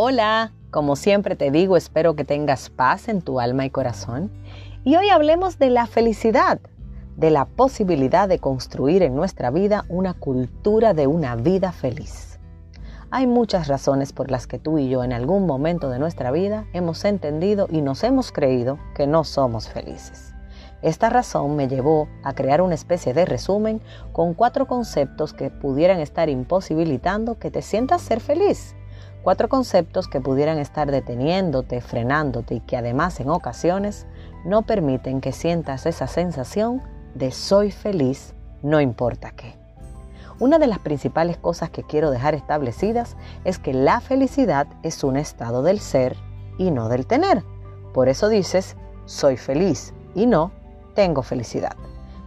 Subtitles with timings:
[0.00, 4.30] Hola, como siempre te digo, espero que tengas paz en tu alma y corazón.
[4.84, 6.60] Y hoy hablemos de la felicidad,
[7.16, 12.38] de la posibilidad de construir en nuestra vida una cultura de una vida feliz.
[13.10, 16.66] Hay muchas razones por las que tú y yo en algún momento de nuestra vida
[16.74, 20.27] hemos entendido y nos hemos creído que no somos felices.
[20.80, 23.80] Esta razón me llevó a crear una especie de resumen
[24.12, 28.76] con cuatro conceptos que pudieran estar imposibilitando que te sientas ser feliz.
[29.22, 34.06] Cuatro conceptos que pudieran estar deteniéndote, frenándote y que además en ocasiones
[34.44, 36.82] no permiten que sientas esa sensación
[37.14, 39.56] de soy feliz, no importa qué.
[40.38, 45.16] Una de las principales cosas que quiero dejar establecidas es que la felicidad es un
[45.16, 46.16] estado del ser
[46.58, 47.42] y no del tener.
[47.92, 50.52] Por eso dices, soy feliz y no,
[50.98, 51.76] tengo felicidad.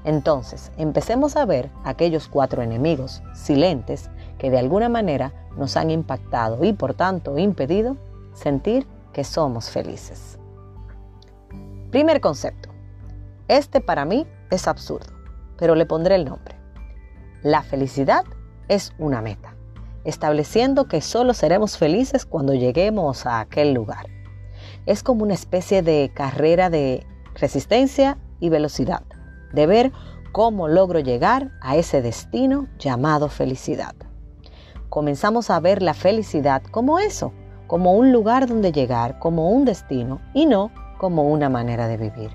[0.06, 6.64] Entonces, empecemos a ver aquellos cuatro enemigos silentes que de alguna manera nos han impactado
[6.64, 7.98] y por tanto impedido
[8.34, 10.40] sentir que somos felices.
[11.92, 12.70] Primer concepto.
[13.50, 15.12] Este para mí es absurdo,
[15.58, 16.56] pero le pondré el nombre.
[17.44, 18.24] La felicidad
[18.70, 19.54] es una meta,
[20.06, 24.06] estableciendo que solo seremos felices cuando lleguemos a aquel lugar.
[24.86, 29.04] Es como una especie de carrera de resistencia y velocidad,
[29.54, 29.92] de ver
[30.34, 33.96] cómo logro llegar a ese destino llamado felicidad.
[34.90, 37.32] Comenzamos a ver la felicidad como eso,
[37.68, 42.32] como un lugar donde llegar, como un destino y no como una manera de vivir.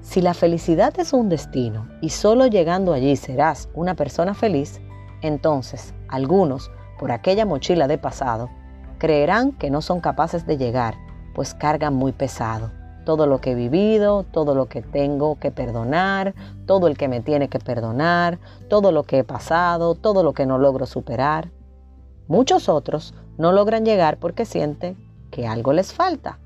[0.00, 4.80] Si la felicidad es un destino y solo llegando allí serás una persona feliz,
[5.22, 8.50] entonces algunos, por aquella mochila de pasado,
[8.98, 10.94] creerán que no son capaces de llegar,
[11.34, 12.70] pues cargan muy pesado.
[13.04, 16.34] Todo lo que he vivido, todo lo que tengo que perdonar,
[16.66, 18.38] todo el que me tiene que perdonar,
[18.68, 21.50] todo lo que he pasado, todo lo que no logro superar.
[22.28, 24.96] Muchos otros no logran llegar porque sienten
[25.30, 26.38] que algo les falta.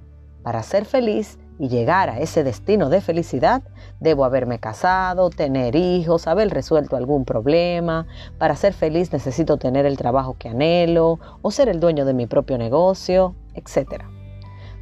[0.43, 3.62] Para ser feliz y llegar a ese destino de felicidad,
[4.00, 8.06] debo haberme casado, tener hijos, haber resuelto algún problema.
[8.38, 12.27] Para ser feliz necesito tener el trabajo que anhelo o ser el dueño de mi
[12.27, 14.05] propio negocio, etc.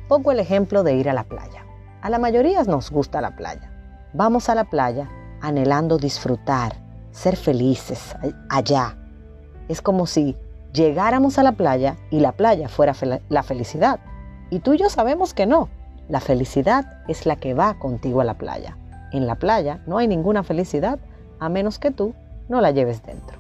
[0.08, 1.65] Pongo el ejemplo de ir a la playa.
[2.02, 3.70] A la mayoría nos gusta la playa.
[4.12, 5.08] Vamos a la playa
[5.40, 6.76] anhelando disfrutar,
[7.10, 8.16] ser felices
[8.48, 8.96] allá.
[9.68, 10.36] Es como si
[10.72, 12.94] llegáramos a la playa y la playa fuera
[13.28, 14.00] la felicidad.
[14.50, 15.68] Y tú y yo sabemos que no
[16.08, 18.76] la felicidad es la que va contigo a la playa.
[19.12, 20.98] En la playa no hay ninguna felicidad
[21.40, 22.14] a menos que tú
[22.48, 23.38] no la lleves dentro.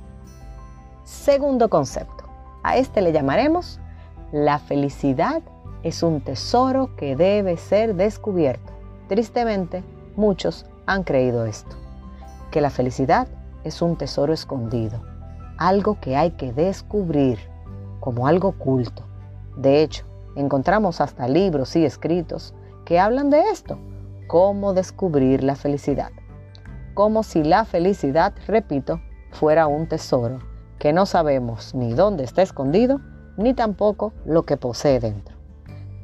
[1.04, 2.24] Segundo concepto.
[2.64, 3.78] A este le llamaremos
[4.32, 5.42] la felicidad
[5.82, 8.72] es un tesoro que debe ser descubierto.
[9.08, 9.84] Tristemente,
[10.16, 11.76] muchos han creído esto,
[12.50, 13.28] que la felicidad
[13.64, 15.02] es un tesoro escondido,
[15.58, 17.38] algo que hay que descubrir
[18.00, 19.02] como algo oculto.
[19.56, 20.04] De hecho,
[20.36, 22.54] encontramos hasta libros y escritos
[22.84, 23.78] que hablan de esto,
[24.26, 26.10] cómo descubrir la felicidad.
[26.94, 29.00] Como si la felicidad, repito,
[29.32, 30.38] fuera un tesoro
[30.78, 33.00] que no sabemos ni dónde está escondido,
[33.36, 35.35] ni tampoco lo que posee dentro.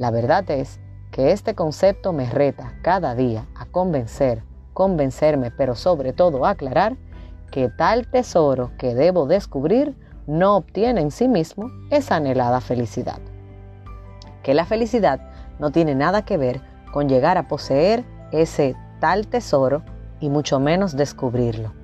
[0.03, 0.81] La verdad es
[1.13, 4.43] que este concepto me reta cada día a convencer,
[4.73, 6.97] convencerme, pero sobre todo aclarar
[7.53, 9.95] que tal tesoro que debo descubrir
[10.27, 13.21] no obtiene en sí mismo esa anhelada felicidad.
[14.43, 15.21] Que la felicidad
[15.61, 16.63] no tiene nada que ver
[16.93, 19.85] con llegar a poseer ese tal tesoro
[20.19, 21.75] y mucho menos descubrirlo,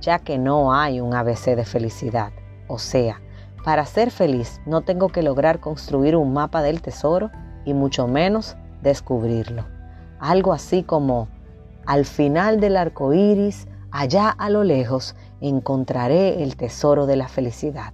[0.00, 2.30] ya que no hay un ABC de felicidad.
[2.68, 3.20] O sea,
[3.64, 7.32] para ser feliz no tengo que lograr construir un mapa del tesoro
[7.64, 9.64] y mucho menos descubrirlo.
[10.18, 11.28] Algo así como
[11.86, 17.92] al final del arco iris, allá a lo lejos, encontraré el tesoro de la felicidad.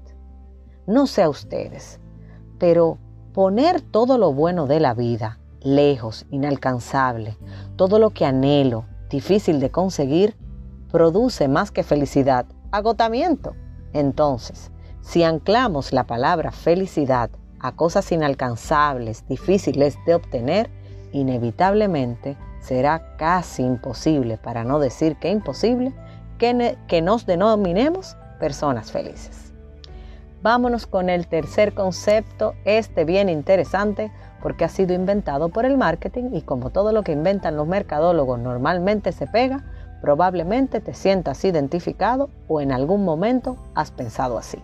[0.87, 2.01] No sé a ustedes,
[2.59, 2.99] pero
[3.33, 7.37] poner todo lo bueno de la vida lejos, inalcanzable,
[7.77, 10.37] todo lo que anhelo, difícil de conseguir,
[10.91, 13.55] produce más que felicidad, agotamiento.
[13.93, 14.71] Entonces,
[15.01, 20.71] si anclamos la palabra felicidad a cosas inalcanzables, difíciles de obtener,
[21.13, 25.93] inevitablemente será casi imposible, para no decir que imposible,
[26.39, 29.53] que, que nos denominemos personas felices.
[30.43, 34.11] Vámonos con el tercer concepto, este bien interesante,
[34.43, 38.39] porque ha sido inventado por el marketing y como todo lo que inventan los mercadólogos
[38.39, 39.65] normalmente se pega,
[40.01, 44.59] probablemente te sientas identificado o en algún momento has pensado así.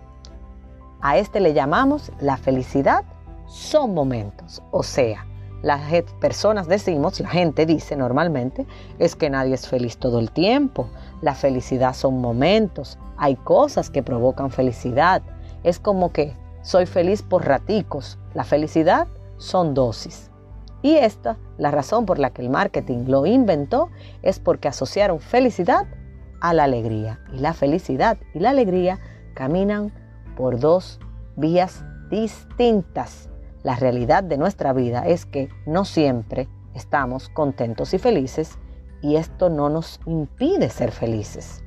[1.01, 3.05] A este le llamamos la felicidad
[3.47, 5.27] son momentos, o sea,
[5.63, 5.83] las
[6.21, 8.67] personas decimos, la gente dice normalmente,
[8.99, 10.89] es que nadie es feliz todo el tiempo.
[11.23, 15.23] La felicidad son momentos, hay cosas que provocan felicidad.
[15.65, 18.19] Es como que soy feliz por raticos.
[18.35, 19.09] La felicidad
[19.39, 20.31] son dosis.
[20.83, 23.89] Y esta, la razón por la que el marketing lo inventó,
[24.23, 25.87] es porque asociaron felicidad
[26.41, 27.19] a la alegría.
[27.33, 29.01] Y la felicidad y la alegría
[29.35, 29.93] caminan
[30.37, 31.01] por dos
[31.35, 33.29] vías distintas.
[33.65, 38.59] La realidad de nuestra vida es que no siempre estamos contentos y felices
[39.03, 41.65] y esto no nos impide ser felices.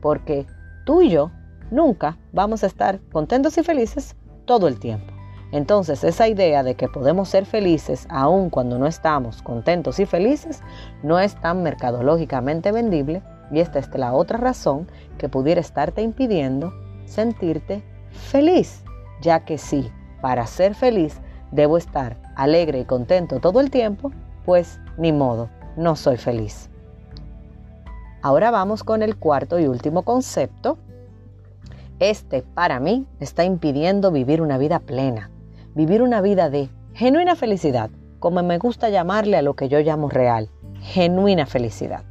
[0.00, 0.46] Porque
[0.86, 1.30] tú y yo
[1.70, 4.16] nunca vamos a estar contentos y felices
[4.46, 5.12] todo el tiempo.
[5.52, 10.62] Entonces esa idea de que podemos ser felices aun cuando no estamos contentos y felices
[11.02, 16.72] no es tan mercadológicamente vendible y esta es la otra razón que pudiera estarte impidiendo
[17.04, 18.82] sentirte feliz,
[19.20, 21.20] ya que sí, para ser feliz
[21.50, 24.10] debo estar alegre y contento todo el tiempo,
[24.44, 26.70] pues ni modo, no soy feliz.
[28.22, 30.78] Ahora vamos con el cuarto y último concepto.
[31.98, 35.30] Este, para mí, está impidiendo vivir una vida plena,
[35.74, 40.08] vivir una vida de genuina felicidad, como me gusta llamarle a lo que yo llamo
[40.08, 40.48] real,
[40.80, 42.04] genuina felicidad.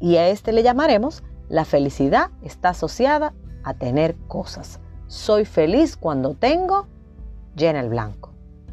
[0.00, 4.80] y a este le llamaremos, la felicidad está asociada a tener cosas.
[5.06, 6.86] Soy feliz cuando tengo
[7.56, 8.30] llena el blanco.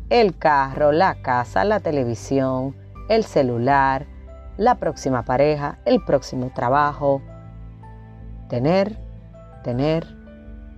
[0.09, 2.75] El carro, la casa, la televisión,
[3.09, 4.05] el celular,
[4.57, 7.21] la próxima pareja, el próximo trabajo.
[8.49, 8.97] Tener,
[9.63, 10.05] tener,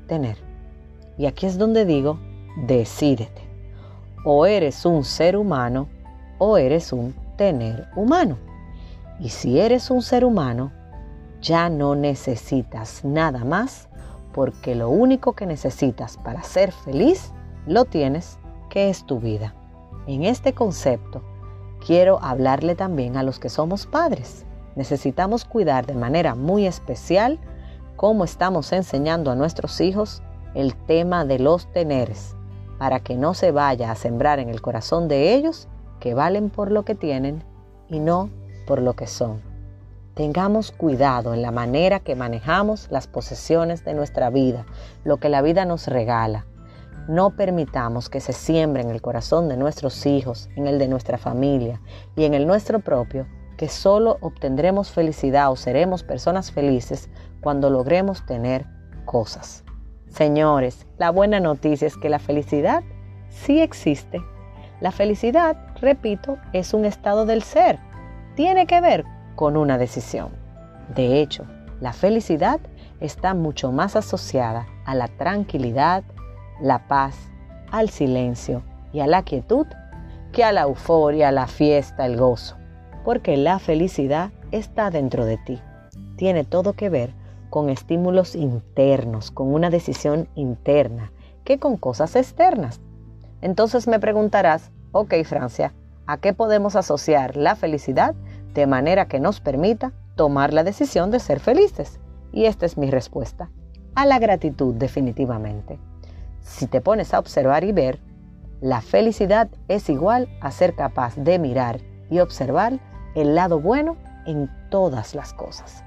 [0.07, 0.37] tener.
[1.17, 2.19] Y aquí es donde digo,
[2.67, 3.41] decídete.
[4.25, 5.87] O eres un ser humano
[6.37, 8.37] o eres un tener humano.
[9.19, 10.71] Y si eres un ser humano,
[11.41, 13.89] ya no necesitas nada más
[14.33, 17.31] porque lo único que necesitas para ser feliz
[17.65, 18.39] lo tienes,
[18.69, 19.53] que es tu vida.
[20.07, 21.21] En este concepto
[21.85, 24.45] quiero hablarle también a los que somos padres.
[24.75, 27.39] Necesitamos cuidar de manera muy especial
[27.95, 30.23] cómo estamos enseñando a nuestros hijos
[30.55, 32.35] el tema de los teneres,
[32.77, 35.67] para que no se vaya a sembrar en el corazón de ellos
[35.99, 37.43] que valen por lo que tienen
[37.87, 38.29] y no
[38.67, 39.52] por lo que son.
[40.15, 44.67] Tengamos cuidado en la manera que manejamos las posesiones de nuestra vida,
[45.03, 46.45] lo que la vida nos regala.
[47.07, 51.17] No permitamos que se siembre en el corazón de nuestros hijos, en el de nuestra
[51.17, 51.81] familia
[52.15, 53.25] y en el nuestro propio,
[53.57, 57.09] que solo obtendremos felicidad o seremos personas felices
[57.41, 58.67] cuando logremos tener
[59.05, 59.63] cosas.
[60.09, 62.83] Señores, la buena noticia es que la felicidad
[63.29, 64.21] sí existe.
[64.79, 67.79] La felicidad, repito, es un estado del ser.
[68.35, 70.29] Tiene que ver con una decisión.
[70.95, 71.45] De hecho,
[71.79, 72.59] la felicidad
[72.99, 76.03] está mucho más asociada a la tranquilidad,
[76.61, 77.17] la paz,
[77.71, 78.63] al silencio
[78.93, 79.67] y a la quietud
[80.31, 82.55] que a la euforia, la fiesta, el gozo,
[83.03, 85.61] porque la felicidad está dentro de ti.
[86.15, 87.13] Tiene todo que ver
[87.49, 91.11] con estímulos internos, con una decisión interna,
[91.43, 92.81] que con cosas externas.
[93.41, 95.73] Entonces me preguntarás, ok Francia,
[96.07, 98.15] ¿a qué podemos asociar la felicidad
[98.53, 101.99] de manera que nos permita tomar la decisión de ser felices?
[102.31, 103.49] Y esta es mi respuesta,
[103.95, 105.79] a la gratitud definitivamente.
[106.41, 107.99] Si te pones a observar y ver,
[108.61, 111.79] la felicidad es igual a ser capaz de mirar
[112.09, 112.79] y observar
[113.15, 115.83] el lado bueno en todas las cosas.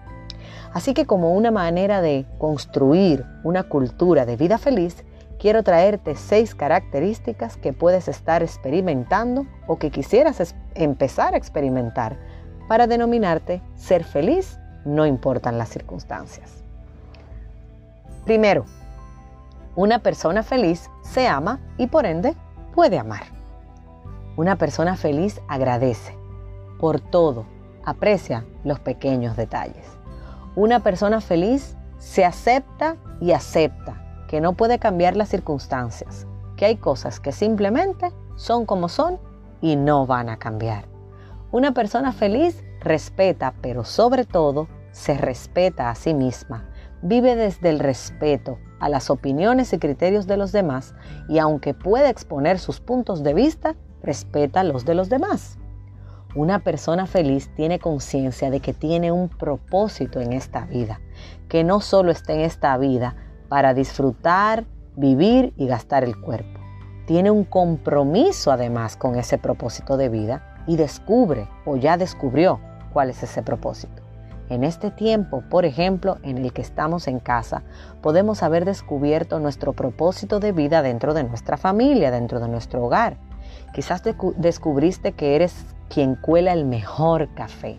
[0.73, 5.05] Así que como una manera de construir una cultura de vida feliz,
[5.39, 12.19] quiero traerte seis características que puedes estar experimentando o que quisieras empezar a experimentar
[12.69, 16.63] para denominarte ser feliz, no importan las circunstancias.
[18.25, 18.65] Primero,
[19.75, 22.35] una persona feliz se ama y por ende
[22.75, 23.25] puede amar.
[24.37, 26.17] Una persona feliz agradece
[26.79, 27.47] por todo,
[27.85, 29.87] aprecia los pequeños detalles.
[30.55, 36.77] Una persona feliz se acepta y acepta que no puede cambiar las circunstancias, que hay
[36.77, 39.19] cosas que simplemente son como son
[39.61, 40.96] y no van a cambiar.
[41.57, 46.69] Una persona feliz respeta, pero sobre todo se respeta a sí misma,
[47.01, 50.95] vive desde el respeto, a las opiniones y criterios de los demás
[51.31, 55.57] y aunque pueda exponer sus puntos de vista, respeta los de los demás.
[56.35, 61.01] Una persona feliz tiene conciencia de que tiene un propósito en esta vida,
[61.49, 63.17] que no solo está en esta vida
[63.49, 66.56] para disfrutar, vivir y gastar el cuerpo.
[67.07, 72.59] Tiene un compromiso además con ese propósito de vida y descubre o ya descubrió
[72.93, 74.03] cuál es ese propósito.
[74.49, 77.63] En este tiempo, por ejemplo, en el que estamos en casa,
[78.01, 83.17] podemos haber descubierto nuestro propósito de vida dentro de nuestra familia, dentro de nuestro hogar.
[83.73, 84.03] Quizás
[84.37, 85.55] descubriste que eres
[85.89, 87.79] quien cuela el mejor café,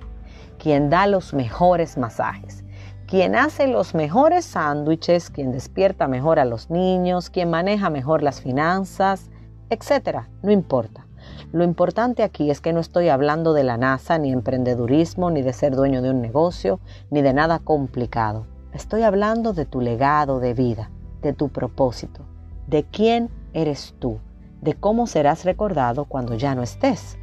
[0.58, 2.64] quien da los mejores masajes,
[3.08, 8.42] quien hace los mejores sándwiches, quien despierta mejor a los niños, quien maneja mejor las
[8.42, 9.30] finanzas,
[9.70, 10.24] etc.
[10.44, 11.08] No importa.
[11.54, 15.54] Lo importante aquí es que no estoy hablando de la NASA, ni emprendedurismo, ni de
[15.54, 18.46] ser dueño de un negocio, ni de nada complicado.
[18.74, 22.26] Estoy hablando de tu legado de vida, de tu propósito,
[22.68, 24.20] de quién eres tú,
[24.62, 27.18] de cómo serás recordado cuando ya no estés.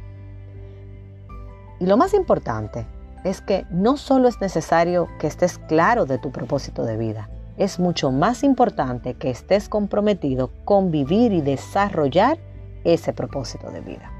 [1.79, 2.87] Y lo más importante
[3.25, 7.27] es que no solo es necesario que estés claro de tu propósito de vida,
[7.57, 12.37] es mucho más importante que estés comprometido con vivir y desarrollar
[12.83, 14.11] ese propósito de vida.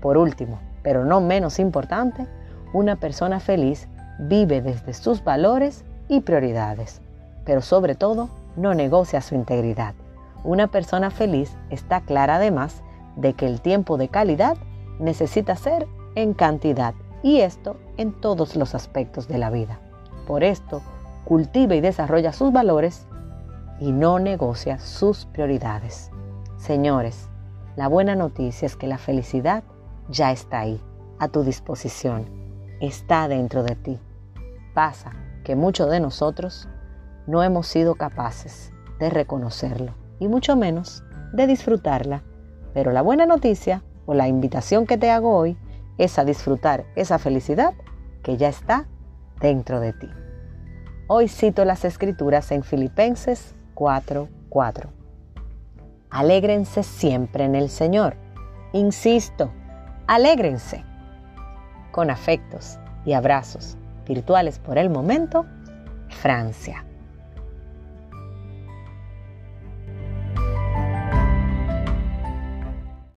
[0.00, 2.26] Por último, pero no menos importante,
[2.72, 3.86] una persona feliz
[4.18, 7.02] vive desde sus valores y prioridades,
[7.44, 9.94] pero sobre todo no negocia su integridad.
[10.42, 12.82] Una persona feliz está clara además
[13.16, 14.56] de que el tiempo de calidad
[14.98, 19.80] necesita ser en cantidad y esto en todos los aspectos de la vida.
[20.26, 20.82] Por esto,
[21.24, 23.06] cultiva y desarrolla sus valores
[23.80, 26.10] y no negocia sus prioridades.
[26.56, 27.28] Señores,
[27.76, 29.64] la buena noticia es que la felicidad
[30.08, 30.80] ya está ahí,
[31.18, 32.26] a tu disposición,
[32.80, 33.98] está dentro de ti.
[34.74, 35.12] Pasa
[35.44, 36.68] que muchos de nosotros
[37.26, 41.02] no hemos sido capaces de reconocerlo y mucho menos
[41.32, 42.22] de disfrutarla.
[42.74, 45.56] Pero la buena noticia o la invitación que te hago hoy
[46.02, 47.74] es a disfrutar esa felicidad
[48.24, 48.86] que ya está
[49.40, 50.08] dentro de ti.
[51.06, 54.88] Hoy cito las escrituras en Filipenses 4:4.
[56.10, 58.16] Alégrense siempre en el Señor.
[58.72, 59.52] Insisto,
[60.08, 60.84] alégrense.
[61.92, 65.46] Con afectos y abrazos virtuales por el momento,
[66.08, 66.84] Francia.